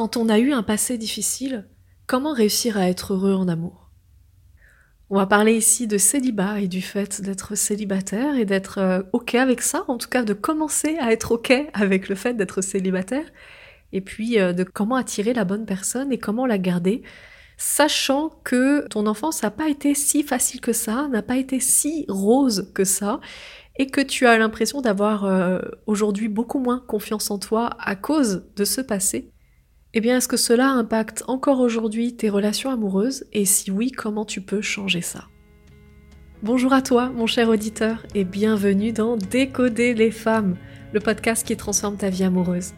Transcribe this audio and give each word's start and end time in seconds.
quand 0.00 0.16
on 0.16 0.30
a 0.30 0.38
eu 0.38 0.54
un 0.54 0.62
passé 0.62 0.96
difficile, 0.96 1.68
comment 2.06 2.32
réussir 2.32 2.78
à 2.78 2.88
être 2.88 3.12
heureux 3.12 3.34
en 3.34 3.48
amour? 3.48 3.90
On 5.10 5.16
va 5.16 5.26
parler 5.26 5.52
ici 5.52 5.86
de 5.86 5.98
célibat 5.98 6.60
et 6.60 6.68
du 6.68 6.80
fait 6.80 7.20
d'être 7.20 7.54
célibataire 7.54 8.34
et 8.36 8.46
d'être 8.46 8.78
euh, 8.78 9.02
OK 9.12 9.34
avec 9.34 9.60
ça, 9.60 9.84
en 9.88 9.98
tout 9.98 10.08
cas 10.08 10.22
de 10.22 10.32
commencer 10.32 10.96
à 11.00 11.12
être 11.12 11.32
OK 11.32 11.52
avec 11.74 12.08
le 12.08 12.14
fait 12.14 12.32
d'être 12.32 12.62
célibataire, 12.62 13.26
et 13.92 14.00
puis 14.00 14.40
euh, 14.40 14.54
de 14.54 14.64
comment 14.64 14.94
attirer 14.94 15.34
la 15.34 15.44
bonne 15.44 15.66
personne 15.66 16.10
et 16.14 16.18
comment 16.18 16.46
la 16.46 16.56
garder, 16.56 17.02
sachant 17.58 18.30
que 18.42 18.88
ton 18.88 19.06
enfance 19.06 19.42
n'a 19.42 19.50
pas 19.50 19.68
été 19.68 19.94
si 19.94 20.22
facile 20.22 20.62
que 20.62 20.72
ça, 20.72 21.08
n'a 21.08 21.20
pas 21.20 21.36
été 21.36 21.60
si 21.60 22.06
rose 22.08 22.72
que 22.74 22.84
ça, 22.84 23.20
et 23.76 23.88
que 23.88 24.00
tu 24.00 24.26
as 24.26 24.38
l'impression 24.38 24.80
d'avoir 24.80 25.26
euh, 25.26 25.60
aujourd'hui 25.86 26.28
beaucoup 26.28 26.58
moins 26.58 26.78
confiance 26.78 27.30
en 27.30 27.38
toi 27.38 27.76
à 27.78 27.96
cause 27.96 28.46
de 28.56 28.64
ce 28.64 28.80
passé, 28.80 29.30
eh 29.92 30.00
bien 30.00 30.16
est-ce 30.16 30.28
que 30.28 30.36
cela 30.36 30.68
impacte 30.68 31.24
encore 31.26 31.60
aujourd'hui 31.60 32.14
tes 32.14 32.30
relations 32.30 32.70
amoureuses 32.70 33.24
et 33.32 33.44
si 33.44 33.70
oui, 33.70 33.90
comment 33.90 34.24
tu 34.24 34.40
peux 34.40 34.60
changer 34.60 35.00
ça? 35.00 35.24
Bonjour 36.42 36.72
à 36.72 36.80
toi, 36.80 37.10
mon 37.10 37.26
cher 37.26 37.48
auditeur, 37.48 38.06
et 38.14 38.24
bienvenue 38.24 38.92
dans 38.92 39.16
Décoder 39.16 39.92
les 39.94 40.10
femmes, 40.10 40.56
le 40.92 41.00
podcast 41.00 41.46
qui 41.46 41.56
transforme 41.56 41.96
ta 41.96 42.08
vie 42.08 42.24
amoureuse. 42.24 42.72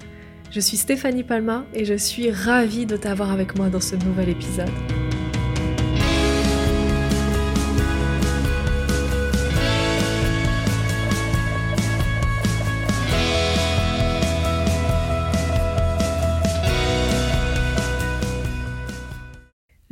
Je 0.50 0.60
suis 0.60 0.76
Stéphanie 0.76 1.22
Palma 1.22 1.64
et 1.72 1.84
je 1.84 1.94
suis 1.94 2.30
ravie 2.30 2.86
de 2.86 2.96
t'avoir 2.96 3.30
avec 3.30 3.56
moi 3.56 3.68
dans 3.68 3.80
ce 3.80 3.94
nouvel 3.94 4.30
épisode. 4.30 5.01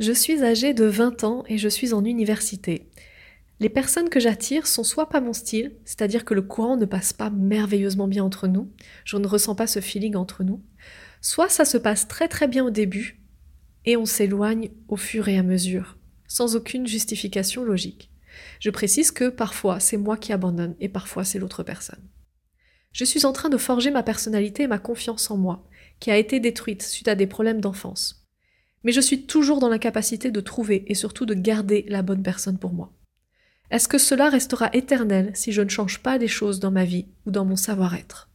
Je 0.01 0.13
suis 0.13 0.43
âgée 0.43 0.73
de 0.73 0.85
20 0.85 1.23
ans 1.25 1.43
et 1.47 1.59
je 1.59 1.69
suis 1.69 1.93
en 1.93 2.03
université. 2.03 2.89
Les 3.59 3.69
personnes 3.69 4.09
que 4.09 4.19
j'attire 4.19 4.65
sont 4.65 4.83
soit 4.83 5.09
pas 5.09 5.21
mon 5.21 5.31
style, 5.31 5.75
c'est-à-dire 5.85 6.25
que 6.25 6.33
le 6.33 6.41
courant 6.41 6.75
ne 6.75 6.85
passe 6.85 7.13
pas 7.13 7.29
merveilleusement 7.29 8.07
bien 8.07 8.23
entre 8.23 8.47
nous, 8.47 8.71
je 9.05 9.17
ne 9.17 9.27
ressens 9.27 9.53
pas 9.53 9.67
ce 9.67 9.79
feeling 9.79 10.15
entre 10.15 10.43
nous, 10.43 10.63
soit 11.21 11.49
ça 11.49 11.65
se 11.65 11.77
passe 11.77 12.07
très 12.07 12.27
très 12.27 12.47
bien 12.47 12.65
au 12.65 12.71
début 12.71 13.21
et 13.85 13.95
on 13.95 14.07
s'éloigne 14.07 14.71
au 14.87 14.95
fur 14.95 15.27
et 15.27 15.37
à 15.37 15.43
mesure, 15.43 15.99
sans 16.27 16.55
aucune 16.55 16.87
justification 16.87 17.63
logique. 17.63 18.09
Je 18.59 18.71
précise 18.71 19.11
que 19.11 19.29
parfois 19.29 19.79
c'est 19.79 19.97
moi 19.97 20.17
qui 20.17 20.33
abandonne 20.33 20.75
et 20.79 20.89
parfois 20.89 21.25
c'est 21.25 21.37
l'autre 21.37 21.61
personne. 21.61 22.09
Je 22.91 23.05
suis 23.05 23.23
en 23.23 23.33
train 23.33 23.49
de 23.49 23.57
forger 23.57 23.91
ma 23.91 24.01
personnalité 24.01 24.63
et 24.63 24.67
ma 24.67 24.79
confiance 24.79 25.29
en 25.29 25.37
moi, 25.37 25.69
qui 25.99 26.09
a 26.09 26.17
été 26.17 26.39
détruite 26.39 26.81
suite 26.81 27.07
à 27.07 27.13
des 27.13 27.27
problèmes 27.27 27.61
d'enfance. 27.61 28.20
Mais 28.83 28.91
je 28.91 29.01
suis 29.01 29.25
toujours 29.25 29.59
dans 29.59 29.69
l'incapacité 29.69 30.31
de 30.31 30.41
trouver 30.41 30.83
et 30.87 30.95
surtout 30.95 31.25
de 31.25 31.33
garder 31.33 31.85
la 31.87 32.01
bonne 32.01 32.23
personne 32.23 32.57
pour 32.57 32.73
moi. 32.73 32.91
Est-ce 33.69 33.87
que 33.87 33.97
cela 33.97 34.29
restera 34.29 34.69
éternel 34.73 35.31
si 35.33 35.51
je 35.51 35.61
ne 35.61 35.69
change 35.69 35.99
pas 35.99 36.17
des 36.17 36.27
choses 36.27 36.59
dans 36.59 36.71
ma 36.71 36.83
vie 36.83 37.07
ou 37.25 37.31
dans 37.31 37.45
mon 37.45 37.55
savoir-être? 37.55 38.29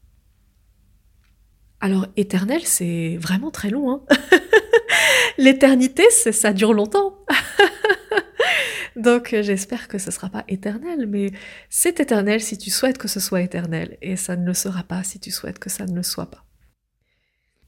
Alors 1.80 2.06
éternel, 2.16 2.62
c'est 2.64 3.18
vraiment 3.20 3.50
très 3.50 3.68
long. 3.68 3.90
Hein 3.90 4.02
L'éternité, 5.38 6.04
ça 6.10 6.52
dure 6.54 6.72
longtemps. 6.72 7.18
Donc 8.96 9.36
j'espère 9.38 9.88
que 9.88 9.98
ce 9.98 10.06
ne 10.06 10.12
sera 10.12 10.30
pas 10.30 10.44
éternel, 10.48 11.06
mais 11.06 11.32
c'est 11.68 12.00
éternel 12.00 12.40
si 12.40 12.56
tu 12.56 12.70
souhaites 12.70 12.96
que 12.96 13.08
ce 13.08 13.20
soit 13.20 13.42
éternel, 13.42 13.98
et 14.00 14.16
ça 14.16 14.36
ne 14.36 14.46
le 14.46 14.54
sera 14.54 14.84
pas 14.84 15.04
si 15.04 15.20
tu 15.20 15.30
souhaites 15.30 15.58
que 15.58 15.68
ça 15.68 15.84
ne 15.84 15.94
le 15.94 16.02
soit 16.02 16.30
pas. 16.30 16.45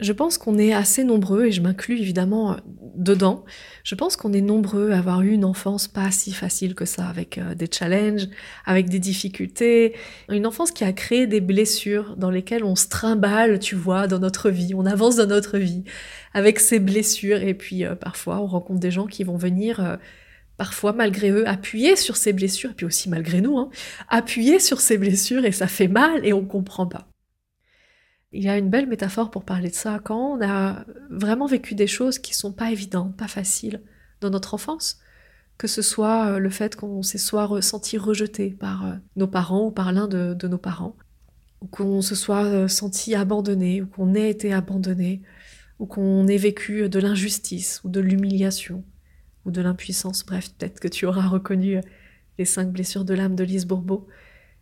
Je 0.00 0.12
pense 0.12 0.38
qu'on 0.38 0.58
est 0.58 0.72
assez 0.72 1.02
nombreux, 1.02 1.46
et 1.46 1.52
je 1.52 1.60
m'inclus 1.60 1.98
évidemment 1.98 2.52
euh, 2.52 2.56
dedans, 2.94 3.44
je 3.82 3.96
pense 3.96 4.16
qu'on 4.16 4.32
est 4.32 4.41
nombreux 4.41 4.92
à 4.92 4.98
avoir 4.98 5.22
eu 5.22 5.30
une 5.30 5.44
enfance 5.44 5.88
pas 5.88 6.12
si 6.12 6.32
facile 6.32 6.77
que 6.77 6.84
ça, 6.84 7.08
avec 7.08 7.36
euh, 7.38 7.56
des 7.56 7.68
challenges, 7.70 8.28
avec 8.64 8.88
des 8.88 9.00
difficultés, 9.00 9.94
une 10.28 10.47
enfance 10.47 10.70
qui 10.70 10.84
a 10.84 10.92
créé 10.92 11.26
des 11.26 11.41
blessures 11.41 12.16
dans 12.16 12.31
lesquelles 12.31 12.62
on 12.62 12.76
se 12.76 12.87
trimballe, 12.88 13.58
tu 13.58 13.75
vois, 13.75 14.06
dans 14.06 14.20
notre 14.20 14.50
vie, 14.50 14.72
on 14.75 14.87
avance 14.87 15.16
dans 15.16 15.26
notre 15.26 15.58
vie 15.58 15.82
avec 16.32 16.60
ces 16.60 16.78
blessures, 16.78 17.42
et 17.42 17.54
puis 17.54 17.84
euh, 17.84 17.97
parfois 17.97 18.38
on 18.41 18.47
rencontre 18.47 18.81
des 18.81 18.92
gens 18.92 19.06
qui 19.06 19.25
vont 19.25 19.37
venir... 19.37 19.98
parfois 20.56 20.92
malgré 20.92 21.31
eux, 21.31 21.48
appuyer 21.48 21.97
sur 21.97 22.16
ces 22.16 22.32
blessures, 22.32 22.70
et 22.70 22.75
puis 22.75 22.87
aussi 22.87 23.08
malgré 23.08 23.41
nous, 23.41 23.58
hein, 23.58 23.70
appuyer 24.08 24.58
sur 24.60 24.81
ces 24.81 24.98
blessures 24.98 25.44
et 25.44 25.53
ça 25.53 25.66
fait 25.69 25.88
mal 25.88 26.25
et 26.25 26.32
on 26.32 26.44
comprend 26.44 26.87
pas. 26.87 27.08
Il 28.33 28.43
y 28.43 28.49
a 28.49 28.59
une 28.59 28.69
belle 28.69 28.89
métaphore 28.89 29.31
pour 29.31 29.44
parler 29.44 29.71
de 29.71 29.75
ça. 29.75 30.00
Quand 30.05 30.37
on 30.37 30.43
a 30.43 30.84
vraiment 31.11 31.47
vécu 31.47 31.75
des 31.75 31.87
choses 31.87 32.19
qui 32.19 32.34
sont 32.34 32.53
pas 32.53 32.71
évidentes, 32.71 33.16
pas 33.16 33.28
faciles 33.28 33.83
dans 34.21 34.31
notre 34.31 34.53
enfance, 34.53 35.00
que 35.56 35.66
ce 35.66 35.83
soit 35.83 36.27
euh, 36.27 36.38
le 36.38 36.50
fait 36.50 36.77
qu'on 36.77 37.03
s'est 37.03 37.19
soit 37.19 37.47
ressenti 37.47 37.97
rejeté 37.97 38.50
par 38.50 38.87
euh, 38.87 38.94
nos 39.17 39.27
parents 39.27 39.67
ou 39.67 39.71
par 39.71 39.93
l'un 39.93 40.09
de, 40.09 40.47
nos 40.47 40.59
parents, 40.59 40.94
ou 41.62 41.67
qu'on 41.67 42.03
se 42.03 42.15
soit 42.15 42.44
euh, 42.44 42.69
senti 42.69 43.15
abandonné, 43.15 43.83
ou 43.83 43.87
qu'on 43.87 44.15
ait 44.15 44.31
été 44.31 44.53
abandonné, 44.53 45.22
ou 45.78 45.87
qu'on 45.87 46.27
ait 46.28 46.37
vécu 46.37 46.88
de 46.88 46.99
l'injustice, 46.99 47.81
ou 47.83 47.88
de 47.88 48.00
l'humiliation, 48.00 48.84
ou 49.47 49.50
de 49.50 49.62
l'impuissance, 49.62 50.25
bref, 50.25 50.50
peut-être 50.50 50.81
que 50.81 50.88
tu 50.88 51.06
auras 51.06 51.27
reconnu 51.27 51.81
les 52.38 52.44
cinq 52.44 52.71
blessures 52.71 53.05
de 53.05 53.15
l'âme 53.15 53.34
de 53.34 53.44
Lise 53.44 53.67
Bourbeau. 53.67 54.06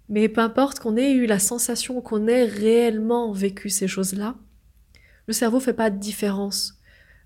Mais 0.08 0.28
peu 0.28 0.40
importe 0.40 0.78
qu'on 0.78 0.96
ait 0.96 1.12
eu 1.12 1.26
la 1.26 1.38
sensation 1.38 2.00
qu'on 2.00 2.26
ait 2.28 2.44
réellement 2.44 3.32
vécu 3.32 3.68
ces 3.70 3.88
choses-là, 3.88 4.36
le 5.26 5.32
cerveau 5.32 5.58
fait 5.58 5.72
pas 5.72 5.90
de 5.90 5.98
différence. 5.98 6.78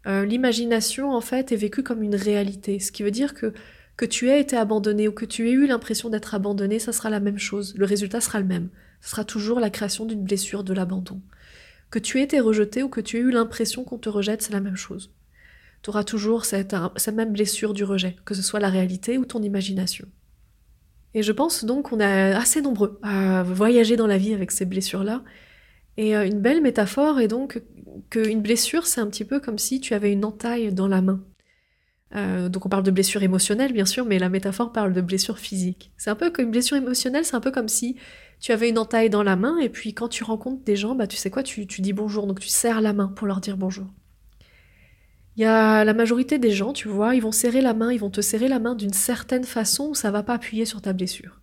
Euh, 0.07 0.25
l'imagination, 0.25 1.13
en 1.13 1.21
fait, 1.21 1.53
est 1.53 1.57
vécue 1.57 1.83
comme 1.83 2.03
une 2.03 2.15
réalité, 2.15 2.79
ce 2.79 2.91
qui 2.91 3.03
veut 3.03 3.11
dire 3.11 3.35
que 3.35 3.53
que 4.01 4.07
tu 4.07 4.31
aies 4.31 4.41
été 4.41 4.57
abandonné 4.57 5.09
ou 5.09 5.13
que 5.13 5.27
tu 5.27 5.47
aies 5.47 5.53
eu 5.53 5.67
l'impression 5.67 6.09
d'être 6.09 6.35
abandonné, 6.35 6.79
ça 6.79 6.91
sera 6.91 7.11
la 7.11 7.21
même 7.21 7.39
chose. 7.39 7.75
Le 7.77 7.85
résultat 7.85 8.23
sera 8.23 8.41
le 8.41 8.47
même. 8.47 8.71
Ce 9.03 9.11
sera 9.11 9.25
toujours 9.25 9.61
la 9.61 9.69
création 9.69 10.07
d'une 10.07 10.25
blessure, 10.25 10.65
de 10.65 10.73
l'abandon. 10.73 11.21
Que 11.91 11.99
tu 11.99 12.19
aies 12.19 12.23
été 12.23 12.41
rejeté 12.41 12.83
ou 12.83 12.89
que 12.89 13.03
tu 13.03 13.19
aies 13.19 13.21
eu 13.21 13.31
l'impression 13.31 13.85
qu'on 13.85 13.99
te 13.99 14.09
rejette, 14.09 14.41
c'est 14.41 14.55
la 14.55 14.61
même 14.61 14.77
chose. 14.77 15.13
Tu 15.83 15.91
auras 15.91 16.05
toujours 16.05 16.47
cette, 16.47 16.75
cette 16.97 17.15
même 17.15 17.35
blessure 17.35 17.75
du 17.75 17.85
rejet, 17.85 18.17
que 18.25 18.33
ce 18.35 18.41
soit 18.41 18.59
la 18.59 18.71
réalité 18.71 19.19
ou 19.19 19.27
ton 19.27 19.43
imagination. 19.43 20.09
Et 21.15 21.23
je 21.23 21.33
pense 21.33 21.65
donc 21.65 21.91
qu'on 21.91 22.01
est 22.01 22.33
assez 22.33 22.63
nombreux 22.63 22.99
à 23.03 23.43
voyager 23.43 23.97
dans 23.97 24.07
la 24.07 24.19
vie 24.19 24.35
avec 24.35 24.51
ces 24.51 24.65
blessures-là. 24.65 25.23
Et 25.97 26.17
euh, 26.17 26.27
une 26.27 26.41
belle 26.41 26.63
métaphore 26.63 27.21
est 27.21 27.29
donc 27.29 27.63
qu'une 28.11 28.41
blessure, 28.41 28.87
c'est 28.87 29.01
un 29.01 29.07
petit 29.09 29.25
peu 29.25 29.41
comme 29.41 29.59
si 29.59 29.81
tu 29.81 29.95
avais 29.95 30.13
une 30.13 30.25
entaille 30.25 30.73
dans 30.73 30.89
la 30.89 31.03
main. 31.03 31.25
Euh, 32.17 32.49
donc 32.49 32.67
on 32.67 32.69
parle 32.69 32.83
de 32.83 32.91
blessure 32.91 33.23
émotionnelle, 33.23 33.73
bien 33.73 33.85
sûr, 33.85 34.05
mais 34.05 34.19
la 34.19 34.29
métaphore 34.29 34.73
parle 34.73 34.93
de 34.93 35.01
blessure 35.01 35.39
physique. 35.39 35.93
C'est 35.97 36.11
un 36.11 36.17
peu 36.17 36.31
comme 36.31 36.47
une 36.47 36.51
blessure 36.51 36.77
émotionnelle, 36.77 37.25
c'est 37.25 37.37
un 37.37 37.41
peu 37.41 37.51
comme 37.51 37.69
si 37.69 37.97
tu 38.41 38.53
avais 38.53 38.69
une 38.69 38.79
entaille 38.79 39.11
dans 39.11 39.23
la 39.23 39.37
main, 39.37 39.59
et 39.59 39.69
puis 39.69 39.95
quand 39.95 40.09
tu 40.09 40.25
rencontres 40.25 40.65
des 40.65 40.77
gens, 40.77 40.95
bah 40.95 41.07
tu 41.07 41.17
sais 41.17 41.31
quoi, 41.31 41.43
tu, 41.43 41.67
tu 41.67 41.83
dis 41.83 41.93
bonjour, 41.93 42.27
donc 42.27 42.41
tu 42.41 42.49
serres 42.49 42.81
la 42.81 42.93
main 42.93 43.09
pour 43.09 43.27
leur 43.27 43.41
dire 43.41 43.57
bonjour. 43.57 43.87
Il 45.41 45.45
y 45.45 45.47
a 45.47 45.87
la 45.87 45.95
majorité 45.95 46.39
des 46.39 46.51
gens, 46.51 46.75
tu 46.75 46.87
vois, 46.87 47.15
ils 47.15 47.23
vont 47.23 47.33
serrer 47.33 47.63
la 47.63 47.73
main, 47.73 47.91
ils 47.91 47.99
vont 47.99 48.11
te 48.11 48.21
serrer 48.21 48.47
la 48.47 48.59
main 48.59 48.75
d'une 48.75 48.93
certaine 48.93 49.45
façon 49.45 49.89
où 49.89 49.95
ça 49.95 50.11
va 50.11 50.23
pas 50.23 50.35
appuyer 50.35 50.67
sur 50.67 50.83
ta 50.83 50.93
blessure. 50.93 51.41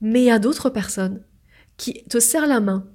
Mais 0.00 0.20
il 0.20 0.26
y 0.26 0.30
a 0.30 0.38
d'autres 0.38 0.70
personnes 0.70 1.24
qui 1.76 2.04
te 2.04 2.20
serrent 2.20 2.46
la 2.46 2.60
main 2.60 2.86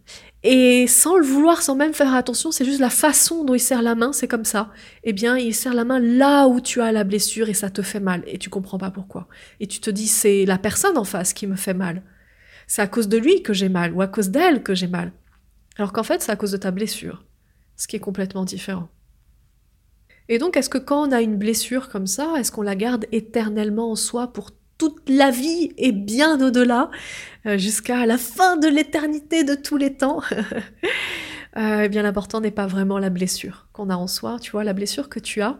et 0.43 0.87
sans 0.87 1.17
le 1.17 1.25
vouloir, 1.25 1.61
sans 1.61 1.75
même 1.75 1.93
faire 1.93 2.13
attention, 2.13 2.49
c'est 2.49 2.63
juste 2.63 2.79
la 2.79 2.89
façon 2.89 3.43
dont 3.43 3.55
ils 3.55 3.59
serrent 3.59 3.81
la 3.81 3.93
main, 3.93 4.13
c'est 4.13 4.29
comme 4.29 4.45
ça. 4.45 4.71
Eh 5.03 5.11
bien, 5.11 5.37
ils 5.37 5.53
serrent 5.53 5.73
la 5.73 5.83
main 5.83 5.99
là 5.99 6.47
où 6.47 6.61
tu 6.61 6.79
as 6.79 6.93
la 6.93 7.03
blessure 7.03 7.49
et 7.49 7.53
ça 7.53 7.69
te 7.69 7.81
fait 7.81 7.99
mal 7.99 8.23
et 8.25 8.37
tu 8.37 8.49
comprends 8.49 8.77
pas 8.77 8.91
pourquoi. 8.91 9.27
Et 9.59 9.67
tu 9.67 9.81
te 9.81 9.89
dis 9.89 10.07
c'est 10.07 10.45
la 10.45 10.57
personne 10.57 10.97
en 10.97 11.03
face 11.03 11.33
qui 11.33 11.45
me 11.45 11.57
fait 11.57 11.73
mal. 11.73 12.03
C'est 12.67 12.81
à 12.81 12.87
cause 12.87 13.09
de 13.09 13.17
lui 13.17 13.43
que 13.43 13.51
j'ai 13.51 13.67
mal 13.67 13.91
ou 13.91 14.01
à 14.01 14.07
cause 14.07 14.29
d'elle 14.29 14.63
que 14.63 14.75
j'ai 14.75 14.87
mal. 14.87 15.11
Alors 15.75 15.91
qu'en 15.91 16.03
fait, 16.03 16.21
c'est 16.21 16.31
à 16.31 16.37
cause 16.37 16.53
de 16.53 16.57
ta 16.57 16.71
blessure, 16.71 17.25
ce 17.75 17.89
qui 17.89 17.97
est 17.97 17.99
complètement 17.99 18.45
différent. 18.45 18.87
Et 20.29 20.37
donc, 20.37 20.55
est-ce 20.55 20.69
que 20.69 20.77
quand 20.77 21.07
on 21.07 21.11
a 21.11 21.21
une 21.21 21.37
blessure 21.37 21.89
comme 21.89 22.07
ça, 22.07 22.35
est-ce 22.37 22.51
qu'on 22.51 22.61
la 22.61 22.75
garde 22.75 23.05
éternellement 23.11 23.91
en 23.91 23.95
soi 23.95 24.31
pour 24.31 24.51
toute 24.77 25.09
la 25.09 25.31
vie 25.31 25.73
et 25.77 25.91
bien 25.91 26.39
au-delà, 26.39 26.89
euh, 27.45 27.57
jusqu'à 27.57 28.05
la 28.05 28.17
fin 28.17 28.55
de 28.55 28.67
l'éternité 28.67 29.43
de 29.43 29.55
tous 29.55 29.75
les 29.75 29.95
temps 29.95 30.21
euh, 31.57 31.81
Eh 31.83 31.89
bien, 31.89 32.03
l'important 32.03 32.41
n'est 32.41 32.51
pas 32.51 32.67
vraiment 32.67 32.99
la 32.99 33.09
blessure 33.09 33.67
qu'on 33.73 33.89
a 33.89 33.95
en 33.95 34.07
soi. 34.07 34.37
Tu 34.39 34.51
vois, 34.51 34.63
la 34.63 34.73
blessure 34.73 35.09
que 35.09 35.19
tu 35.19 35.41
as, 35.41 35.57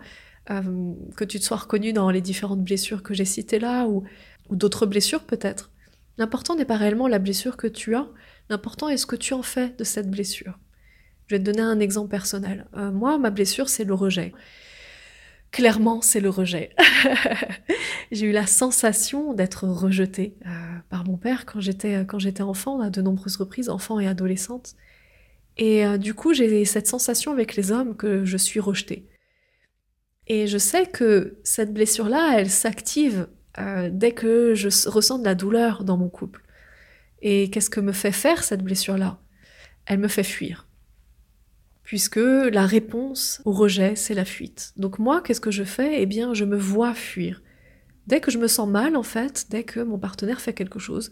euh, 0.52 0.94
que 1.18 1.26
tu 1.26 1.40
te 1.40 1.44
sois 1.44 1.58
reconnu 1.58 1.92
dans 1.92 2.12
les 2.12 2.22
différentes 2.22 2.64
blessures 2.64 3.04
que 3.04 3.14
j'ai 3.14 3.26
citées 3.26 3.60
là, 3.60 3.88
ou, 3.88 4.04
ou 4.50 4.56
d'autres 4.56 4.86
blessures 4.86 5.24
peut-être. 5.24 5.72
L'important 6.18 6.56
n'est 6.56 6.66
pas 6.66 6.78
réellement 6.78 7.08
la 7.08 7.20
blessure 7.20 7.58
que 7.58 7.68
tu 7.68 7.96
as, 7.96 8.08
l'important 8.50 8.88
est 8.88 8.98
ce 8.98 9.06
que 9.06 9.16
tu 9.16 9.34
en 9.34 9.42
fais 9.42 9.74
de 9.78 9.84
cette 9.84 10.12
blessure. 10.12 10.60
Je 11.30 11.36
vais 11.36 11.40
te 11.40 11.46
donner 11.46 11.62
un 11.62 11.80
exemple 11.80 12.10
personnel. 12.10 12.66
Euh, 12.76 12.92
moi, 12.92 13.18
ma 13.20 13.30
blessure, 13.30 13.70
c'est 13.70 13.84
le 13.84 13.94
rejet. 13.94 14.34
Clairement, 15.52 16.02
c'est 16.02 16.20
le 16.20 16.30
rejet. 16.30 16.76
j'ai 18.12 18.26
eu 18.26 18.32
la 18.32 18.48
sensation 18.48 19.34
d'être 19.34 19.68
rejetée 19.68 20.36
euh, 20.46 20.50
par 20.90 21.06
mon 21.06 21.18
père 21.18 21.46
quand 21.46 21.60
j'étais 21.60 22.06
quand 22.06 22.20
j'étais 22.20 22.44
enfant, 22.44 22.82
à 22.82 22.90
de 22.90 23.02
nombreuses 23.02 23.38
reprises, 23.38 23.70
enfant 23.70 24.00
et 24.00 24.08
adolescente. 24.08 24.76
Et 25.60 25.86
euh, 25.86 25.98
du 25.98 26.14
coup, 26.14 26.34
j'ai 26.34 26.64
cette 26.64 26.88
sensation 26.88 27.34
avec 27.34 27.58
les 27.58 27.72
hommes 27.72 27.96
que 27.96 28.24
je 28.24 28.38
suis 28.38 28.62
rejetée. 28.62 29.06
Et 30.26 30.48
je 30.48 30.58
sais 30.58 30.86
que 30.86 31.38
cette 31.44 31.74
blessure-là, 31.74 32.36
elle 32.38 32.50
s'active 32.50 33.28
euh, 33.58 33.90
dès 33.92 34.14
que 34.14 34.56
je 34.56 34.70
ressens 34.90 35.20
de 35.20 35.26
la 35.26 35.36
douleur 35.36 35.84
dans 35.84 35.98
mon 35.98 36.08
couple. 36.08 36.44
Et 37.22 37.50
qu'est-ce 37.50 37.70
que 37.70 37.82
me 37.82 37.92
fait 37.92 38.14
faire 38.14 38.44
cette 38.44 38.64
blessure-là? 38.64 39.20
Elle 39.86 40.00
me 40.00 40.08
fait 40.08 40.24
fuir. 40.24 40.69
Puisque 41.90 42.18
la 42.18 42.68
réponse 42.68 43.42
au 43.46 43.52
rejet, 43.52 43.96
c'est 43.96 44.14
la 44.14 44.24
fuite. 44.24 44.74
Donc 44.78 45.00
moi, 45.00 45.22
qu'est-ce 45.22 45.42
que 45.42 45.50
je 45.50 45.64
fais? 45.64 46.04
Eh 46.04 46.06
bien, 46.06 46.36
je 46.36 46.46
me 46.46 46.56
vois 46.56 46.94
fuir. 46.94 47.42
Dès 48.06 48.22
que 48.22 48.30
je 48.30 48.38
me 48.38 48.48
sens 48.48 48.70
mal, 48.70 48.96
en 48.96 49.02
fait, 49.02 49.48
dès 49.50 49.64
que 49.64 49.80
mon 49.80 49.98
partenaire 49.98 50.40
fait 50.40 50.54
quelque 50.54 50.78
chose, 50.78 51.10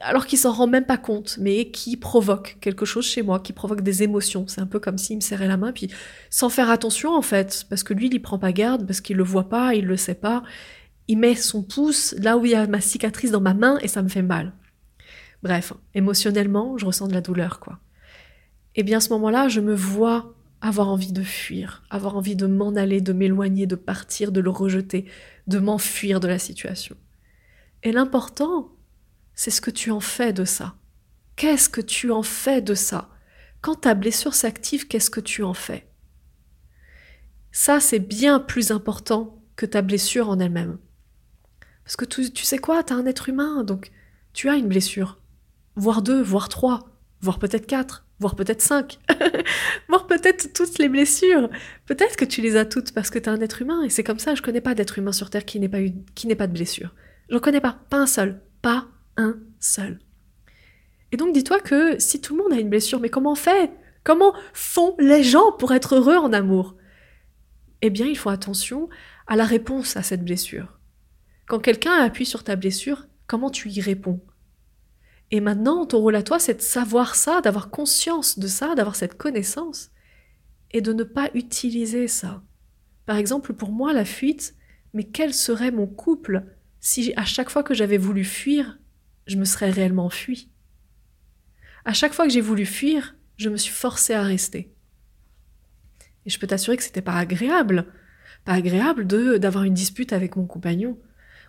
alors 0.00 0.26
qu'il 0.26 0.38
s'en 0.38 0.52
rend 0.52 0.68
même 0.68 0.86
pas 0.86 0.96
compte, 0.96 1.38
mais 1.40 1.72
qui 1.72 1.96
provoque 1.96 2.56
quelque 2.60 2.84
chose 2.84 3.04
chez 3.04 3.22
moi, 3.22 3.40
qui 3.40 3.52
provoque 3.52 3.80
des 3.80 4.04
émotions. 4.04 4.46
C'est 4.46 4.60
un 4.60 4.68
peu 4.68 4.78
comme 4.78 4.96
s'il 4.96 5.16
me 5.16 5.20
serrait 5.20 5.48
la 5.48 5.56
main, 5.56 5.72
puis 5.72 5.90
sans 6.30 6.50
faire 6.50 6.70
attention 6.70 7.12
en 7.12 7.22
fait, 7.22 7.66
parce 7.68 7.82
que 7.82 7.94
lui, 7.94 8.08
il 8.08 8.22
prend 8.22 8.38
pas 8.38 8.52
garde, 8.52 8.86
parce 8.86 9.00
qu'il 9.00 9.16
le 9.16 9.24
voit 9.24 9.48
pas, 9.48 9.74
il 9.74 9.86
le 9.86 9.96
sait 9.96 10.14
pas. 10.14 10.44
Il 11.08 11.18
met 11.18 11.34
son 11.34 11.64
pouce 11.64 12.14
là 12.20 12.36
où 12.36 12.44
il 12.44 12.52
y 12.52 12.54
a 12.54 12.68
ma 12.68 12.80
cicatrice 12.80 13.32
dans 13.32 13.40
ma 13.40 13.54
main 13.54 13.78
et 13.78 13.88
ça 13.88 14.02
me 14.02 14.08
fait 14.08 14.22
mal. 14.22 14.52
Bref, 15.42 15.72
émotionnellement, 15.96 16.78
je 16.78 16.86
ressens 16.86 17.08
de 17.08 17.12
la 17.12 17.20
douleur, 17.20 17.58
quoi. 17.58 17.80
Et 18.74 18.82
bien 18.82 18.98
à 18.98 19.00
ce 19.00 19.10
moment-là, 19.10 19.48
je 19.48 19.60
me 19.60 19.74
vois 19.74 20.34
avoir 20.60 20.88
envie 20.88 21.12
de 21.12 21.22
fuir, 21.22 21.82
avoir 21.90 22.16
envie 22.16 22.36
de 22.36 22.46
m'en 22.46 22.74
aller, 22.74 23.00
de 23.00 23.12
m'éloigner, 23.12 23.66
de 23.66 23.76
partir, 23.76 24.32
de 24.32 24.40
le 24.40 24.50
rejeter, 24.50 25.04
de 25.46 25.58
m'enfuir 25.58 26.20
de 26.20 26.28
la 26.28 26.38
situation. 26.38 26.96
Et 27.82 27.92
l'important, 27.92 28.72
c'est 29.34 29.50
ce 29.50 29.60
que 29.60 29.70
tu 29.70 29.90
en 29.90 30.00
fais 30.00 30.32
de 30.32 30.44
ça. 30.44 30.74
Qu'est-ce 31.36 31.68
que 31.68 31.80
tu 31.80 32.10
en 32.10 32.22
fais 32.22 32.62
de 32.62 32.74
ça? 32.74 33.10
Quand 33.60 33.82
ta 33.82 33.94
blessure 33.94 34.34
s'active, 34.34 34.86
qu'est-ce 34.86 35.10
que 35.10 35.20
tu 35.20 35.42
en 35.42 35.54
fais? 35.54 35.86
Ça, 37.52 37.80
c'est 37.80 37.98
bien 37.98 38.40
plus 38.40 38.70
important 38.70 39.42
que 39.56 39.66
ta 39.66 39.82
blessure 39.82 40.28
en 40.28 40.38
elle-même. 40.38 40.78
Parce 41.84 41.96
que 41.96 42.04
tu, 42.04 42.44
sais 42.44 42.58
quoi, 42.58 42.82
tu 42.82 42.92
as 42.92 42.96
un 42.96 43.06
être 43.06 43.28
humain, 43.28 43.64
donc 43.64 43.92
tu 44.32 44.48
as 44.48 44.56
une 44.56 44.68
blessure. 44.68 45.20
Voire 45.76 46.02
deux, 46.02 46.22
voire 46.22 46.48
trois, 46.48 46.88
voire 47.20 47.38
peut-être 47.38 47.66
quatre, 47.66 48.06
voire 48.24 48.36
peut-être 48.36 48.62
cinq, 48.62 49.00
voire 49.88 50.06
peut-être 50.06 50.54
toutes 50.54 50.78
les 50.78 50.88
blessures. 50.88 51.50
Peut-être 51.84 52.16
que 52.16 52.24
tu 52.24 52.40
les 52.40 52.56
as 52.56 52.64
toutes 52.64 52.92
parce 52.92 53.10
que 53.10 53.18
tu 53.18 53.26
es 53.26 53.28
un 53.28 53.40
être 53.42 53.60
humain, 53.60 53.82
et 53.82 53.90
c'est 53.90 54.02
comme 54.02 54.18
ça, 54.18 54.34
je 54.34 54.40
connais 54.40 54.62
pas 54.62 54.74
d'être 54.74 54.98
humain 54.98 55.12
sur 55.12 55.28
Terre 55.28 55.44
qui 55.44 55.60
n'ait 55.60 55.68
pas, 55.68 56.46
de 56.46 56.52
blessure. 56.52 56.94
J'en 57.28 57.38
connais 57.38 57.60
pas, 57.60 57.78
pas 57.90 57.98
un 57.98 58.06
seul, 58.06 58.40
pas 58.62 58.86
un 59.18 59.36
seul. 59.60 59.98
Et 61.12 61.18
donc 61.18 61.34
dis-toi 61.34 61.60
que 61.60 61.98
si 61.98 62.22
tout 62.22 62.34
le 62.34 62.42
monde 62.42 62.54
a 62.54 62.58
une 62.58 62.70
blessure, 62.70 62.98
mais 62.98 63.10
comment 63.10 63.34
fait? 63.34 63.70
Comment 64.04 64.32
font 64.54 64.96
les 64.98 65.22
gens 65.22 65.52
pour 65.52 65.74
être 65.74 65.96
heureux 65.96 66.16
en 66.16 66.32
amour? 66.32 66.76
Eh 67.82 67.90
bien, 67.90 68.06
il 68.06 68.16
faut 68.16 68.30
attention 68.30 68.88
à 69.26 69.36
la 69.36 69.44
réponse 69.44 69.98
à 69.98 70.02
cette 70.02 70.24
blessure. 70.24 70.78
Quand 71.46 71.58
quelqu'un 71.58 71.92
appuie 71.92 72.24
sur 72.24 72.42
ta 72.42 72.56
blessure, 72.56 73.06
comment 73.26 73.50
tu 73.50 73.68
y 73.68 73.82
réponds? 73.82 74.24
Et 75.34 75.40
maintenant, 75.40 75.84
ton 75.84 75.98
rôle 75.98 76.14
à 76.14 76.22
toi, 76.22 76.38
c'est 76.38 76.54
de 76.54 76.62
savoir 76.62 77.16
ça, 77.16 77.40
d'avoir 77.40 77.68
conscience 77.68 78.38
de 78.38 78.46
ça, 78.46 78.76
d'avoir 78.76 78.94
cette 78.94 79.16
connaissance, 79.16 79.90
et 80.70 80.80
de 80.80 80.92
ne 80.92 81.02
pas 81.02 81.28
utiliser 81.34 82.06
ça. 82.06 82.44
Par 83.04 83.16
exemple, 83.16 83.52
pour 83.52 83.72
moi, 83.72 83.92
la 83.92 84.04
fuite, 84.04 84.54
mais 84.92 85.02
quel 85.02 85.34
serait 85.34 85.72
mon 85.72 85.88
couple 85.88 86.44
si 86.78 87.12
à 87.16 87.24
chaque 87.24 87.50
fois 87.50 87.64
que 87.64 87.74
j'avais 87.74 87.96
voulu 87.98 88.22
fuir, 88.22 88.78
je 89.26 89.36
me 89.36 89.44
serais 89.44 89.70
réellement 89.70 90.08
fui? 90.08 90.52
À 91.84 91.94
chaque 91.94 92.12
fois 92.12 92.26
que 92.26 92.32
j'ai 92.32 92.40
voulu 92.40 92.64
fuir, 92.64 93.16
je 93.36 93.48
me 93.48 93.56
suis 93.56 93.74
forcée 93.74 94.14
à 94.14 94.22
rester. 94.22 94.72
Et 96.26 96.30
je 96.30 96.38
peux 96.38 96.46
t'assurer 96.46 96.76
que 96.76 96.84
c'était 96.84 97.02
pas 97.02 97.16
agréable, 97.16 97.86
pas 98.44 98.52
agréable 98.52 99.04
d'avoir 99.04 99.64
une 99.64 99.74
dispute 99.74 100.12
avec 100.12 100.36
mon 100.36 100.46
compagnon, 100.46 100.96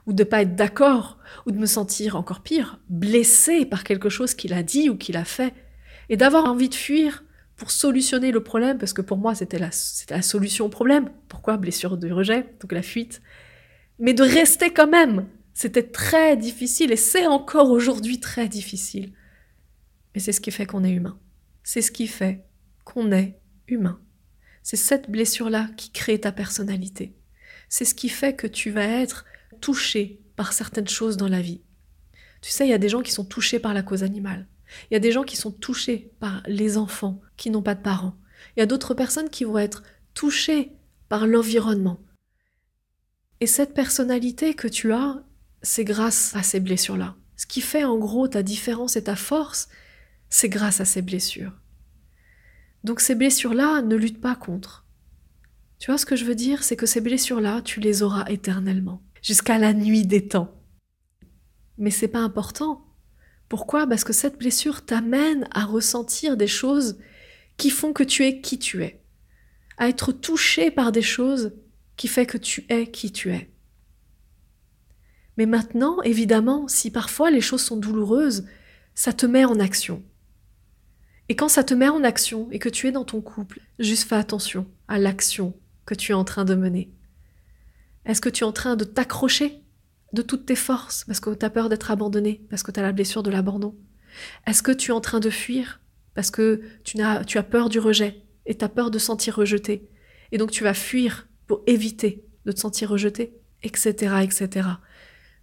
ou 0.07 0.13
de 0.13 0.23
pas 0.23 0.41
être 0.41 0.55
d'accord, 0.55 1.17
ou 1.45 1.51
de 1.51 1.57
me 1.57 1.65
sentir 1.65 2.15
encore 2.15 2.41
pire, 2.41 2.79
blessée 2.89 3.65
par 3.65 3.83
quelque 3.83 4.09
chose 4.09 4.33
qu'il 4.33 4.53
a 4.53 4.63
dit 4.63 4.89
ou 4.89 4.97
qu'il 4.97 5.17
a 5.17 5.25
fait, 5.25 5.53
et 6.09 6.17
d'avoir 6.17 6.45
envie 6.45 6.69
de 6.69 6.75
fuir 6.75 7.23
pour 7.55 7.71
solutionner 7.71 8.31
le 8.31 8.43
problème, 8.43 8.77
parce 8.77 8.93
que 8.93 9.01
pour 9.01 9.17
moi 9.17 9.33
c'était 9.33 9.59
la, 9.59 9.71
c'était 9.71 10.15
la 10.15 10.21
solution 10.21 10.65
au 10.65 10.69
problème. 10.69 11.09
Pourquoi 11.29 11.57
blessure 11.57 11.97
de 11.97 12.11
rejet, 12.11 12.45
donc 12.59 12.71
la 12.71 12.81
fuite, 12.81 13.21
mais 13.97 14.13
de 14.13 14.23
rester 14.23 14.71
quand 14.71 14.87
même, 14.89 15.25
c'était 15.53 15.83
très 15.83 16.35
difficile 16.35 16.91
et 16.91 16.97
c'est 16.97 17.27
encore 17.27 17.71
aujourd'hui 17.71 18.19
très 18.19 18.49
difficile. 18.49 19.13
Mais 20.13 20.21
c'est 20.21 20.33
ce 20.33 20.41
qui 20.41 20.51
fait 20.51 20.65
qu'on 20.65 20.83
est 20.83 20.91
humain. 20.91 21.17
C'est 21.63 21.81
ce 21.81 21.91
qui 21.91 22.07
fait 22.07 22.45
qu'on 22.83 23.11
est 23.11 23.39
humain. 23.67 23.99
C'est 24.63 24.77
cette 24.77 25.09
blessure-là 25.09 25.69
qui 25.77 25.91
crée 25.91 26.19
ta 26.19 26.31
personnalité. 26.31 27.15
C'est 27.69 27.85
ce 27.85 27.95
qui 27.95 28.09
fait 28.09 28.35
que 28.35 28.47
tu 28.47 28.69
vas 28.69 28.85
être 28.85 29.25
touché 29.59 30.21
par 30.35 30.53
certaines 30.53 30.87
choses 30.87 31.17
dans 31.17 31.27
la 31.27 31.41
vie. 31.41 31.61
Tu 32.41 32.51
sais, 32.51 32.67
il 32.67 32.69
y 32.69 32.73
a 32.73 32.79
des 32.79 32.89
gens 32.89 33.01
qui 33.01 33.11
sont 33.11 33.25
touchés 33.25 33.59
par 33.59 33.73
la 33.73 33.83
cause 33.83 34.03
animale. 34.03 34.47
Il 34.89 34.93
y 34.93 34.97
a 34.97 34.99
des 34.99 35.11
gens 35.11 35.23
qui 35.23 35.37
sont 35.37 35.51
touchés 35.51 36.11
par 36.19 36.43
les 36.45 36.77
enfants 36.77 37.21
qui 37.37 37.49
n'ont 37.49 37.61
pas 37.61 37.75
de 37.75 37.81
parents. 37.81 38.17
Il 38.55 38.59
y 38.59 38.63
a 38.63 38.67
d'autres 38.67 38.93
personnes 38.93 39.29
qui 39.29 39.43
vont 39.43 39.57
être 39.57 39.83
touchées 40.13 40.73
par 41.09 41.27
l'environnement. 41.27 41.99
Et 43.41 43.47
cette 43.47 43.73
personnalité 43.73 44.53
que 44.53 44.67
tu 44.67 44.93
as, 44.93 45.23
c'est 45.61 45.83
grâce 45.83 46.35
à 46.35 46.43
ces 46.43 46.59
blessures-là. 46.59 47.15
Ce 47.35 47.45
qui 47.45 47.61
fait 47.61 47.83
en 47.83 47.97
gros 47.97 48.27
ta 48.27 48.43
différence 48.43 48.95
et 48.95 49.03
ta 49.03 49.15
force, 49.15 49.67
c'est 50.29 50.49
grâce 50.49 50.79
à 50.79 50.85
ces 50.85 51.01
blessures. 51.01 51.51
Donc 52.83 53.01
ces 53.01 53.15
blessures-là, 53.15 53.81
ne 53.81 53.95
lutte 53.95 54.21
pas 54.21 54.35
contre. 54.35 54.85
Tu 55.79 55.91
vois 55.91 55.97
ce 55.97 56.05
que 56.05 56.15
je 56.15 56.25
veux 56.25 56.35
dire? 56.35 56.63
C'est 56.63 56.75
que 56.75 56.85
ces 56.85 57.01
blessures-là, 57.01 57.61
tu 57.61 57.79
les 57.79 58.03
auras 58.03 58.25
éternellement, 58.27 59.01
jusqu'à 59.25 59.57
la 59.57 59.73
nuit 59.73 60.05
des 60.05 60.27
temps. 60.27 60.53
Mais 61.79 61.89
c'est 61.89 62.07
pas 62.07 62.19
important. 62.19 62.85
Pourquoi? 63.49 63.87
Parce 63.87 64.03
que 64.03 64.13
cette 64.13 64.37
blessure 64.37 64.85
t'amène 64.85 65.47
à 65.49 65.65
ressentir 65.65 66.37
des 66.37 66.47
choses 66.47 66.99
qui 67.57 67.71
font 67.71 67.91
que 67.91 68.03
tu 68.03 68.23
es 68.23 68.39
qui 68.39 68.59
tu 68.59 68.83
es, 68.83 69.01
à 69.77 69.89
être 69.89 70.11
touché 70.11 70.69
par 70.69 70.91
des 70.91 71.01
choses 71.01 71.53
qui 71.95 72.07
fait 72.07 72.27
que 72.27 72.37
tu 72.37 72.65
es 72.69 72.91
qui 72.91 73.11
tu 73.11 73.31
es. 73.31 73.51
Mais 75.37 75.47
maintenant, 75.47 76.03
évidemment, 76.03 76.67
si 76.67 76.91
parfois 76.91 77.31
les 77.31 77.41
choses 77.41 77.63
sont 77.63 77.77
douloureuses, 77.77 78.45
ça 78.93 79.11
te 79.11 79.25
met 79.25 79.43
en 79.43 79.59
action. 79.59 80.03
Et 81.29 81.35
quand 81.35 81.49
ça 81.49 81.63
te 81.63 81.73
met 81.73 81.89
en 81.89 82.03
action 82.03 82.47
et 82.51 82.59
que 82.59 82.69
tu 82.69 82.87
es 82.87 82.91
dans 82.91 83.05
ton 83.05 83.21
couple, 83.21 83.59
juste 83.79 84.07
fais 84.07 84.15
attention 84.15 84.67
à 84.87 84.99
l'action 84.99 85.59
que 85.87 85.95
tu 85.95 86.11
es 86.11 86.15
en 86.15 86.25
train 86.25 86.45
de 86.45 86.53
mener. 86.53 86.91
Est-ce 88.05 88.21
que 88.21 88.29
tu 88.29 88.43
es 88.43 88.47
en 88.47 88.51
train 88.51 88.75
de 88.75 88.83
t'accrocher 88.83 89.61
de 90.13 90.21
toutes 90.21 90.45
tes 90.45 90.55
forces 90.55 91.03
parce 91.05 91.19
que 91.19 91.31
tu 91.31 91.45
as 91.45 91.49
peur 91.49 91.69
d'être 91.69 91.91
abandonné, 91.91 92.45
parce 92.49 92.63
que 92.63 92.71
tu 92.71 92.79
as 92.79 92.83
la 92.83 92.91
blessure 92.91 93.23
de 93.23 93.31
l'abandon? 93.31 93.75
Est-ce 94.47 94.63
que 94.63 94.71
tu 94.71 94.91
es 94.91 94.93
en 94.93 95.01
train 95.01 95.19
de 95.19 95.29
fuir 95.29 95.81
parce 96.13 96.31
que 96.31 96.61
tu 96.83 97.01
as, 97.01 97.43
peur 97.43 97.69
du 97.69 97.79
rejet 97.79 98.23
et 98.45 98.55
tu 98.55 98.63
as 98.63 98.69
peur 98.69 98.91
de 98.91 98.99
sentir 98.99 99.35
rejeté? 99.35 99.89
Et 100.31 100.37
donc 100.37 100.51
tu 100.51 100.63
vas 100.63 100.73
fuir 100.73 101.27
pour 101.47 101.61
éviter 101.67 102.25
de 102.45 102.51
te 102.51 102.59
sentir 102.59 102.89
rejeté, 102.89 103.37
etc., 103.63 104.15
etc. 104.23 104.67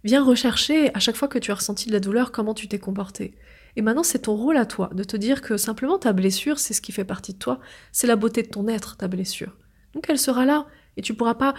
Viens 0.03 0.23
rechercher 0.23 0.93
à 0.93 0.99
chaque 0.99 1.15
fois 1.15 1.27
que 1.27 1.39
tu 1.39 1.51
as 1.51 1.55
ressenti 1.55 1.87
de 1.87 1.93
la 1.93 1.99
douleur 1.99 2.31
comment 2.31 2.53
tu 2.53 2.67
t'es 2.67 2.79
comporté. 2.79 3.35
Et 3.75 3.81
maintenant, 3.81 4.03
c'est 4.03 4.19
ton 4.19 4.35
rôle 4.35 4.57
à 4.57 4.65
toi 4.65 4.89
de 4.93 5.03
te 5.03 5.17
dire 5.17 5.41
que 5.41 5.57
simplement 5.57 5.97
ta 5.97 6.13
blessure, 6.13 6.59
c'est 6.59 6.73
ce 6.73 6.81
qui 6.81 6.91
fait 6.91 7.05
partie 7.05 7.33
de 7.33 7.39
toi, 7.39 7.59
c'est 7.91 8.07
la 8.07 8.15
beauté 8.15 8.43
de 8.43 8.49
ton 8.49 8.67
être, 8.67 8.97
ta 8.97 9.07
blessure. 9.07 9.57
Donc 9.93 10.05
elle 10.09 10.19
sera 10.19 10.45
là 10.45 10.67
et 10.97 11.01
tu 11.01 11.13
pourras 11.13 11.35
pas 11.35 11.53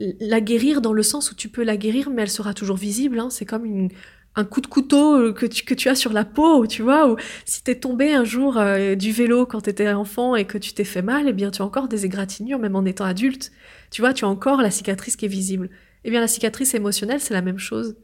la 0.00 0.40
guérir 0.40 0.80
dans 0.80 0.92
le 0.92 1.02
sens 1.02 1.32
où 1.32 1.34
tu 1.34 1.48
peux 1.48 1.64
la 1.64 1.76
guérir, 1.76 2.10
mais 2.10 2.22
elle 2.22 2.30
sera 2.30 2.54
toujours 2.54 2.76
visible. 2.76 3.18
Hein. 3.18 3.30
C'est 3.30 3.44
comme 3.44 3.88
un 4.36 4.44
coup 4.44 4.60
de 4.60 4.66
couteau 4.66 5.16
euh, 5.16 5.32
que 5.32 5.46
tu, 5.46 5.64
que 5.64 5.74
tu 5.74 5.88
as 5.88 5.94
sur 5.94 6.12
la 6.12 6.24
peau, 6.24 6.66
tu 6.66 6.82
vois, 6.82 7.10
ou 7.10 7.16
si 7.44 7.62
t'es 7.64 7.74
tombé 7.74 8.14
un 8.14 8.24
jour 8.24 8.56
euh, 8.56 8.94
du 8.94 9.10
vélo 9.10 9.46
quand 9.46 9.62
t'étais 9.62 9.88
enfant 9.88 10.36
et 10.36 10.46
que 10.46 10.58
tu 10.58 10.72
t'es 10.72 10.84
fait 10.84 11.02
mal, 11.02 11.28
eh 11.28 11.32
bien 11.32 11.50
tu 11.50 11.62
as 11.62 11.64
encore 11.64 11.88
des 11.88 12.04
égratignures, 12.04 12.58
même 12.58 12.76
en 12.76 12.84
étant 12.84 13.04
adulte. 13.04 13.50
Tu 13.90 14.00
vois, 14.00 14.12
tu 14.12 14.24
as 14.24 14.28
encore 14.28 14.62
la 14.62 14.70
cicatrice 14.70 15.16
qui 15.16 15.24
est 15.24 15.28
visible. 15.28 15.70
Eh 16.04 16.10
bien, 16.10 16.20
la 16.20 16.28
cicatrice 16.28 16.74
émotionnelle, 16.74 17.20
c'est 17.20 17.34
la 17.34 17.42
même 17.42 17.58
chose. 17.58 17.96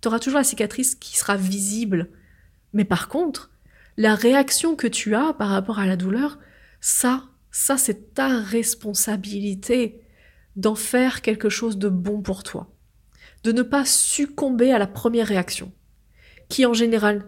Tu 0.00 0.08
auras 0.08 0.18
toujours 0.18 0.38
la 0.38 0.44
cicatrice 0.44 0.94
qui 0.94 1.16
sera 1.18 1.36
visible. 1.36 2.08
Mais 2.72 2.84
par 2.84 3.08
contre, 3.08 3.50
la 3.96 4.14
réaction 4.14 4.76
que 4.76 4.86
tu 4.86 5.14
as 5.14 5.32
par 5.32 5.48
rapport 5.48 5.78
à 5.78 5.86
la 5.86 5.96
douleur, 5.96 6.38
ça, 6.80 7.24
ça, 7.50 7.76
c'est 7.76 8.14
ta 8.14 8.28
responsabilité 8.40 9.99
d'en 10.56 10.74
faire 10.74 11.22
quelque 11.22 11.48
chose 11.48 11.78
de 11.78 11.88
bon 11.88 12.22
pour 12.22 12.42
toi. 12.42 12.70
De 13.44 13.52
ne 13.52 13.62
pas 13.62 13.84
succomber 13.84 14.72
à 14.72 14.78
la 14.78 14.86
première 14.86 15.26
réaction, 15.26 15.72
qui 16.48 16.66
en 16.66 16.74
général 16.74 17.26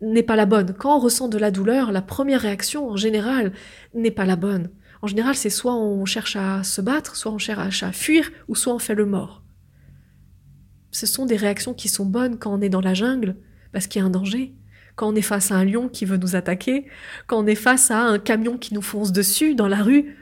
n'est 0.00 0.22
pas 0.22 0.36
la 0.36 0.46
bonne. 0.46 0.74
Quand 0.74 0.96
on 0.96 1.00
ressent 1.00 1.28
de 1.28 1.38
la 1.38 1.50
douleur, 1.50 1.90
la 1.90 2.02
première 2.02 2.42
réaction, 2.42 2.88
en 2.88 2.96
général, 2.96 3.52
n'est 3.94 4.10
pas 4.10 4.26
la 4.26 4.36
bonne. 4.36 4.70
En 5.02 5.06
général, 5.06 5.34
c'est 5.34 5.50
soit 5.50 5.74
on 5.74 6.04
cherche 6.04 6.36
à 6.36 6.62
se 6.62 6.80
battre, 6.80 7.16
soit 7.16 7.32
on 7.32 7.38
cherche 7.38 7.82
à 7.82 7.92
fuir, 7.92 8.30
ou 8.48 8.54
soit 8.54 8.74
on 8.74 8.78
fait 8.78 8.94
le 8.94 9.06
mort 9.06 9.42
ce 10.90 11.06
sont 11.06 11.26
des 11.26 11.36
réactions 11.36 11.74
qui 11.74 11.88
sont 11.88 12.06
bonnes 12.06 12.38
quand 12.38 12.52
on 12.52 12.60
est 12.60 12.68
dans 12.68 12.80
la 12.80 12.94
jungle, 12.94 13.36
parce 13.72 13.86
qu'il 13.86 14.00
y 14.00 14.02
a 14.02 14.06
un 14.06 14.10
danger. 14.10 14.54
quand 14.96 15.08
on 15.08 15.14
est 15.14 15.22
face 15.22 15.50
à 15.50 15.54
un 15.54 15.64
lion 15.64 15.88
qui 15.88 16.04
veut 16.04 16.18
nous 16.18 16.36
attaquer, 16.36 16.86
quand 17.26 17.38
on 17.38 17.46
est 17.46 17.54
face 17.54 17.90
à 17.90 18.02
un 18.02 18.18
camion 18.18 18.58
qui 18.58 18.74
nous 18.74 18.82
fonce 18.82 19.12
dessus 19.12 19.54
dans 19.54 19.68
la 19.68 19.82
rue, 19.82 20.16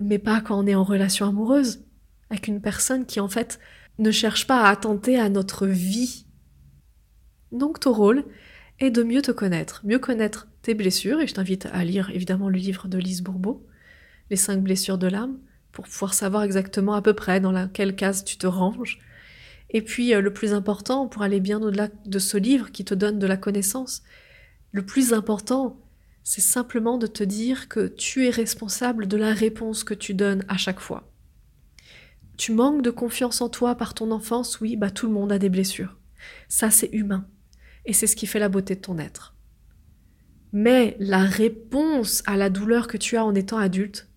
mais 0.00 0.18
pas 0.18 0.40
quand 0.40 0.58
on 0.58 0.66
est 0.66 0.74
en 0.74 0.84
relation 0.84 1.26
amoureuse 1.26 1.84
avec 2.30 2.48
une 2.48 2.60
personne 2.60 3.06
qui 3.06 3.20
en 3.20 3.28
fait 3.28 3.58
ne 3.98 4.10
cherche 4.10 4.46
pas 4.46 4.62
à 4.62 4.70
attenter 4.70 5.18
à 5.18 5.28
notre 5.28 5.66
vie. 5.66 6.26
Donc 7.52 7.80
ton 7.80 7.92
rôle 7.92 8.24
est 8.78 8.90
de 8.90 9.02
mieux 9.02 9.22
te 9.22 9.30
connaître, 9.30 9.82
mieux 9.84 9.98
connaître 9.98 10.48
tes 10.62 10.74
blessures, 10.74 11.20
et 11.20 11.26
je 11.26 11.34
t'invite 11.34 11.66
à 11.72 11.84
lire 11.84 12.10
évidemment 12.10 12.48
le 12.48 12.58
livre 12.58 12.88
de 12.88 12.98
Lise 12.98 13.22
Bourbeau, 13.22 13.66
Les 14.30 14.36
cinq 14.36 14.62
blessures 14.62 14.98
de 14.98 15.08
l'âme, 15.08 15.38
pour 15.72 15.84
pouvoir 15.86 16.14
savoir 16.14 16.44
exactement 16.44 16.94
à 16.94 17.02
peu 17.02 17.14
près 17.14 17.40
dans 17.40 17.52
laquelle 17.52 17.96
case 17.96 18.24
tu 18.24 18.38
te 18.38 18.46
ranges. 18.46 18.98
Et 19.70 19.82
puis 19.82 20.14
euh, 20.14 20.20
le 20.20 20.32
plus 20.32 20.52
important, 20.52 21.08
pour 21.08 21.22
aller 21.22 21.40
bien 21.40 21.60
au-delà 21.60 21.88
de 22.06 22.18
ce 22.18 22.36
livre 22.36 22.70
qui 22.70 22.84
te 22.84 22.94
donne 22.94 23.18
de 23.18 23.26
la 23.26 23.36
connaissance, 23.36 24.02
le 24.72 24.84
plus 24.84 25.12
important, 25.12 25.78
c'est 26.30 26.40
simplement 26.40 26.96
de 26.96 27.08
te 27.08 27.24
dire 27.24 27.68
que 27.68 27.88
tu 27.88 28.24
es 28.24 28.30
responsable 28.30 29.08
de 29.08 29.16
la 29.16 29.34
réponse 29.34 29.82
que 29.82 29.94
tu 29.94 30.14
donnes 30.14 30.44
à 30.46 30.56
chaque 30.56 30.78
fois. 30.78 31.12
Tu 32.36 32.52
manques 32.52 32.82
de 32.82 32.90
confiance 32.90 33.40
en 33.40 33.48
toi 33.48 33.74
par 33.74 33.94
ton 33.94 34.12
enfance, 34.12 34.60
oui, 34.60 34.76
bah 34.76 34.92
tout 34.92 35.08
le 35.08 35.12
monde 35.12 35.32
a 35.32 35.40
des 35.40 35.48
blessures. 35.48 35.96
Ça 36.48 36.70
c'est 36.70 36.90
humain. 36.92 37.26
Et 37.84 37.92
c'est 37.92 38.06
ce 38.06 38.14
qui 38.14 38.28
fait 38.28 38.38
la 38.38 38.48
beauté 38.48 38.76
de 38.76 38.80
ton 38.80 38.96
être. 38.98 39.34
Mais 40.52 40.96
la 41.00 41.24
réponse 41.24 42.22
à 42.26 42.36
la 42.36 42.48
douleur 42.48 42.86
que 42.86 42.96
tu 42.96 43.16
as 43.16 43.24
en 43.24 43.34
étant 43.34 43.58
adulte, 43.58 44.08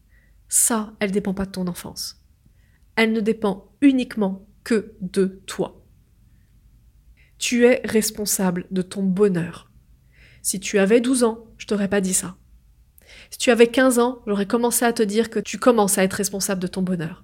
ça, 0.48 0.94
elle 1.00 1.10
ne 1.10 1.16
dépend 1.16 1.34
pas 1.34 1.48
de 1.48 1.52
ton 1.52 1.66
enfance. 1.66 2.24
Elle 2.96 3.12
ne 3.12 3.22
dépend 3.22 3.74
uniquement 3.82 4.48
que 4.64 4.94
de 5.02 5.42
toi. 5.48 5.84
Tu 7.40 7.66
es 7.66 7.82
responsable 7.86 8.68
de 8.70 8.84
ton 8.84 9.02
bonheur. 9.02 9.73
Si 10.44 10.60
tu 10.60 10.78
avais 10.78 11.00
12 11.00 11.24
ans, 11.24 11.46
je 11.58 11.66
t'aurais 11.66 11.88
pas 11.88 12.02
dit 12.02 12.14
ça. 12.14 12.36
Si 13.32 13.38
tu 13.38 13.50
avais 13.50 13.68
15 13.68 13.98
ans, 13.98 14.22
j'aurais 14.28 14.46
commencé 14.46 14.84
à 14.84 14.92
te 14.92 15.02
dire 15.02 15.30
que 15.30 15.40
tu 15.40 15.58
commences 15.58 15.98
à 15.98 16.04
être 16.04 16.14
responsable 16.14 16.62
de 16.62 16.68
ton 16.68 16.82
bonheur. 16.82 17.24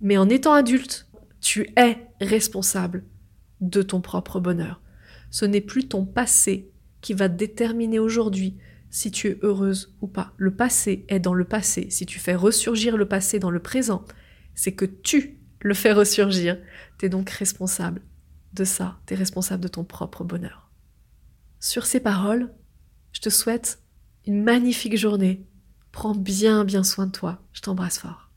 Mais 0.00 0.16
en 0.16 0.28
étant 0.28 0.52
adulte, 0.52 1.08
tu 1.40 1.72
es 1.76 1.98
responsable 2.20 3.04
de 3.60 3.82
ton 3.82 4.00
propre 4.00 4.38
bonheur. 4.38 4.80
Ce 5.30 5.44
n'est 5.44 5.60
plus 5.60 5.88
ton 5.88 6.06
passé 6.06 6.70
qui 7.00 7.14
va 7.14 7.26
déterminer 7.26 7.98
aujourd'hui 7.98 8.56
si 8.90 9.10
tu 9.10 9.26
es 9.26 9.38
heureuse 9.42 9.96
ou 10.00 10.06
pas. 10.06 10.32
Le 10.36 10.54
passé 10.54 11.04
est 11.08 11.20
dans 11.20 11.34
le 11.34 11.44
passé. 11.44 11.88
Si 11.90 12.06
tu 12.06 12.20
fais 12.20 12.36
ressurgir 12.36 12.96
le 12.96 13.08
passé 13.08 13.40
dans 13.40 13.50
le 13.50 13.60
présent, 13.60 14.04
c'est 14.54 14.72
que 14.72 14.84
tu 14.84 15.40
le 15.62 15.74
fais 15.74 15.92
ressurgir. 15.92 16.58
Tu 16.98 17.06
es 17.06 17.08
donc 17.08 17.28
responsable 17.28 18.02
de 18.52 18.62
ça. 18.62 19.00
Tu 19.06 19.14
es 19.14 19.16
responsable 19.16 19.64
de 19.64 19.68
ton 19.68 19.82
propre 19.82 20.22
bonheur. 20.22 20.69
Sur 21.60 21.84
ces 21.84 22.00
paroles, 22.00 22.54
je 23.12 23.20
te 23.20 23.28
souhaite 23.28 23.82
une 24.26 24.42
magnifique 24.42 24.96
journée. 24.96 25.46
Prends 25.92 26.14
bien 26.14 26.64
bien 26.64 26.82
soin 26.82 27.06
de 27.06 27.12
toi. 27.12 27.42
Je 27.52 27.60
t'embrasse 27.60 27.98
fort. 27.98 28.29